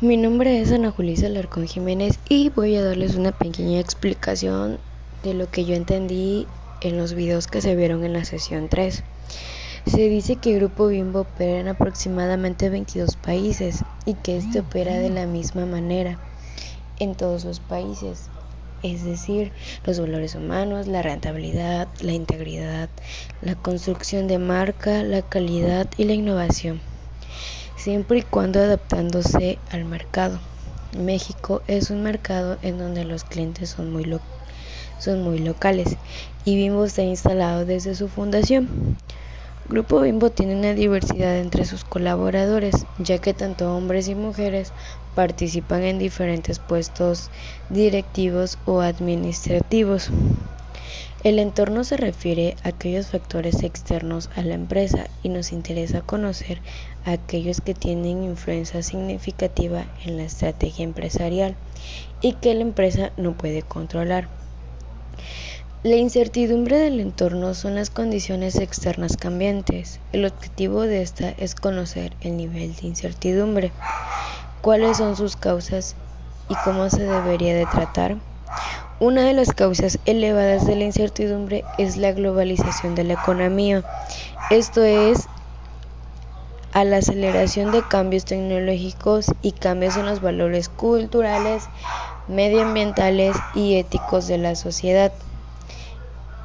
Mi 0.00 0.16
nombre 0.16 0.60
es 0.60 0.70
Ana 0.70 0.92
Julisa 0.92 1.26
Alarcón 1.26 1.66
Jiménez 1.66 2.20
y 2.28 2.50
voy 2.50 2.76
a 2.76 2.84
darles 2.84 3.16
una 3.16 3.32
pequeña 3.32 3.80
explicación 3.80 4.78
de 5.24 5.34
lo 5.34 5.50
que 5.50 5.64
yo 5.64 5.74
entendí 5.74 6.46
en 6.80 6.96
los 6.96 7.14
videos 7.14 7.48
que 7.48 7.60
se 7.60 7.74
vieron 7.74 8.04
en 8.04 8.12
la 8.12 8.24
sesión 8.24 8.68
3. 8.68 9.02
Se 9.86 10.08
dice 10.08 10.36
que 10.36 10.52
el 10.52 10.60
Grupo 10.60 10.86
Bimbo 10.86 11.22
opera 11.22 11.58
en 11.58 11.66
aproximadamente 11.66 12.68
22 12.68 13.16
países 13.16 13.82
y 14.06 14.14
que 14.14 14.36
este 14.36 14.60
opera 14.60 14.94
de 14.94 15.10
la 15.10 15.26
misma 15.26 15.66
manera 15.66 16.20
en 17.00 17.16
todos 17.16 17.44
los 17.44 17.58
países, 17.58 18.30
es 18.84 19.04
decir, 19.04 19.50
los 19.84 19.98
valores 19.98 20.36
humanos, 20.36 20.86
la 20.86 21.02
rentabilidad, 21.02 21.88
la 22.02 22.12
integridad, 22.12 22.88
la 23.42 23.56
construcción 23.56 24.28
de 24.28 24.38
marca, 24.38 25.02
la 25.02 25.22
calidad 25.22 25.88
y 25.96 26.04
la 26.04 26.12
innovación 26.12 26.80
siempre 27.78 28.18
y 28.18 28.22
cuando 28.22 28.58
adaptándose 28.58 29.58
al 29.70 29.84
mercado. 29.84 30.40
México 30.98 31.62
es 31.68 31.90
un 31.90 32.02
mercado 32.02 32.58
en 32.62 32.76
donde 32.76 33.04
los 33.04 33.22
clientes 33.22 33.70
son 33.70 33.92
muy, 33.92 34.04
son 34.98 35.22
muy 35.22 35.38
locales 35.38 35.96
y 36.44 36.56
Bimbo 36.56 36.84
está 36.84 37.02
instalado 37.02 37.64
desde 37.64 37.94
su 37.94 38.08
fundación. 38.08 38.96
Grupo 39.68 40.00
Bimbo 40.00 40.30
tiene 40.30 40.56
una 40.56 40.74
diversidad 40.74 41.38
entre 41.38 41.64
sus 41.66 41.84
colaboradores, 41.84 42.74
ya 42.98 43.18
que 43.18 43.32
tanto 43.32 43.76
hombres 43.76 44.08
y 44.08 44.14
mujeres 44.14 44.72
participan 45.14 45.82
en 45.84 45.98
diferentes 45.98 46.58
puestos 46.58 47.30
directivos 47.68 48.58
o 48.64 48.80
administrativos. 48.80 50.10
El 51.24 51.38
entorno 51.38 51.84
se 51.84 51.96
refiere 51.96 52.56
a 52.62 52.68
aquellos 52.68 53.08
factores 53.08 53.62
externos 53.62 54.30
a 54.36 54.42
la 54.42 54.54
empresa 54.54 55.08
y 55.22 55.28
nos 55.28 55.52
interesa 55.52 56.00
conocer 56.00 56.60
a 57.04 57.12
aquellos 57.12 57.60
que 57.60 57.74
tienen 57.74 58.22
influencia 58.22 58.82
significativa 58.82 59.84
en 60.04 60.16
la 60.16 60.24
estrategia 60.24 60.84
empresarial 60.84 61.56
y 62.20 62.34
que 62.34 62.54
la 62.54 62.62
empresa 62.62 63.12
no 63.16 63.36
puede 63.36 63.62
controlar. 63.62 64.28
La 65.84 65.94
incertidumbre 65.94 66.76
del 66.78 66.98
entorno 66.98 67.54
son 67.54 67.76
las 67.76 67.88
condiciones 67.88 68.56
externas 68.56 69.16
cambiantes. 69.16 70.00
El 70.12 70.24
objetivo 70.24 70.82
de 70.82 71.02
esta 71.02 71.30
es 71.30 71.54
conocer 71.54 72.16
el 72.20 72.36
nivel 72.36 72.74
de 72.74 72.88
incertidumbre, 72.88 73.70
cuáles 74.60 74.96
son 74.96 75.16
sus 75.16 75.36
causas 75.36 75.94
y 76.48 76.54
cómo 76.64 76.90
se 76.90 77.04
debería 77.04 77.54
de 77.54 77.66
tratar. 77.66 78.16
Una 79.00 79.22
de 79.22 79.32
las 79.32 79.52
causas 79.52 80.00
elevadas 80.06 80.66
de 80.66 80.74
la 80.74 80.82
incertidumbre 80.82 81.62
es 81.78 81.96
la 81.96 82.10
globalización 82.10 82.96
de 82.96 83.04
la 83.04 83.12
economía, 83.12 83.84
esto 84.50 84.82
es, 84.82 85.28
a 86.72 86.82
la 86.82 86.96
aceleración 86.96 87.70
de 87.70 87.86
cambios 87.86 88.24
tecnológicos 88.24 89.26
y 89.40 89.52
cambios 89.52 89.96
en 89.96 90.06
los 90.06 90.20
valores 90.20 90.68
culturales, 90.68 91.68
medioambientales 92.26 93.36
y 93.54 93.76
éticos 93.76 94.26
de 94.26 94.38
la 94.38 94.56
sociedad. 94.56 95.12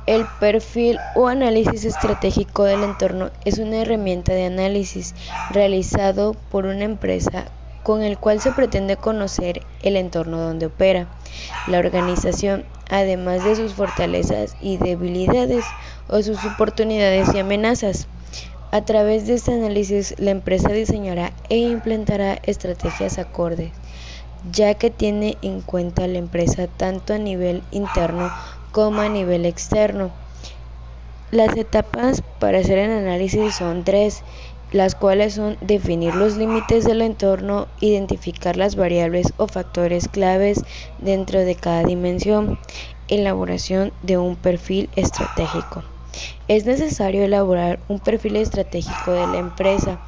El 0.05 0.27
perfil 0.39 0.99
o 1.15 1.29
análisis 1.29 1.85
estratégico 1.85 2.65
del 2.65 2.83
entorno 2.83 3.31
es 3.45 3.57
una 3.57 3.77
herramienta 3.77 4.31
de 4.33 4.45
análisis 4.45 5.15
realizado 5.49 6.35
por 6.51 6.67
una 6.67 6.83
empresa 6.83 7.45
con 7.83 8.01
el 8.01 8.17
cual 8.17 8.39
se 8.39 8.51
pretende 8.51 8.97
conocer 8.97 9.61
el 9.81 9.97
entorno 9.97 10.39
donde 10.39 10.67
opera 10.67 11.07
la 11.67 11.79
organización, 11.79 12.65
además 12.89 13.43
de 13.43 13.55
sus 13.55 13.73
fortalezas 13.73 14.55
y 14.61 14.77
debilidades 14.77 15.65
o 16.07 16.21
sus 16.21 16.43
oportunidades 16.45 17.33
y 17.33 17.39
amenazas. 17.39 18.07
A 18.71 18.81
través 18.81 19.27
de 19.27 19.35
este 19.35 19.53
análisis, 19.53 20.15
la 20.17 20.31
empresa 20.31 20.69
diseñará 20.69 21.31
e 21.49 21.57
implementará 21.57 22.39
estrategias 22.43 23.19
acordes, 23.19 23.71
ya 24.51 24.73
que 24.73 24.89
tiene 24.89 25.37
en 25.41 25.61
cuenta 25.61 26.07
la 26.07 26.17
empresa 26.17 26.67
tanto 26.67 27.13
a 27.13 27.19
nivel 27.19 27.61
interno 27.69 28.31
como 28.71 29.01
a 29.01 29.09
nivel 29.09 29.45
externo. 29.45 30.11
Las 31.29 31.55
etapas 31.57 32.23
para 32.39 32.59
hacer 32.59 32.77
el 32.77 32.91
análisis 32.91 33.55
son 33.55 33.83
tres 33.83 34.23
las 34.73 34.95
cuales 34.95 35.35
son 35.35 35.55
definir 35.61 36.15
los 36.15 36.35
límites 36.35 36.83
del 36.83 37.03
entorno, 37.03 37.67
identificar 37.79 38.57
las 38.57 38.75
variables 38.75 39.31
o 39.37 39.47
factores 39.47 40.07
claves 40.07 40.65
dentro 40.97 41.39
de 41.39 41.55
cada 41.55 41.83
dimensión, 41.83 42.59
elaboración 43.07 43.93
de 44.01 44.17
un 44.17 44.35
perfil 44.35 44.89
estratégico. 44.95 45.83
Es 46.47 46.65
necesario 46.65 47.23
elaborar 47.23 47.79
un 47.87 47.99
perfil 47.99 48.35
estratégico 48.35 49.11
de 49.11 49.27
la 49.27 49.37
empresa 49.37 49.99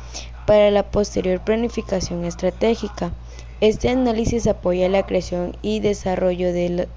para 0.48 0.72
la 0.72 0.84
posterior 0.84 1.42
planificación 1.42 2.26
estratégica. 2.26 3.14
Este 3.62 3.90
análisis 3.90 4.48
apoya 4.48 4.90
la 4.90 5.06
creación 5.06 5.56
y 5.62 5.80
desarrollo 5.80 6.52
de 6.52 6.88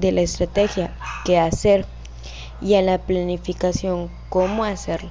la, 0.00 0.20
estrategia, 0.20 0.96
qué 1.26 1.38
hacer, 1.38 1.84
y 2.60 2.74
a 2.74 2.82
la 2.82 2.98
planificación, 2.98 4.10
cómo 4.30 4.64
hacerlo. 4.64 5.10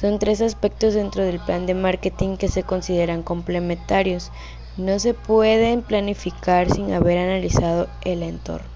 Son 0.00 0.20
tres 0.20 0.40
aspectos 0.42 0.94
dentro 0.94 1.24
del 1.24 1.40
plan 1.40 1.66
de 1.66 1.74
marketing 1.74 2.36
que 2.36 2.46
se 2.46 2.62
consideran 2.62 3.24
complementarios. 3.24 4.30
No 4.76 5.00
se 5.00 5.12
pueden 5.12 5.82
planificar 5.82 6.70
sin 6.70 6.92
haber 6.92 7.18
analizado 7.18 7.88
el 8.02 8.22
entorno. 8.22 8.68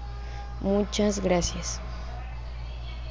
Muchas 0.59 1.21
gracias. 1.21 1.79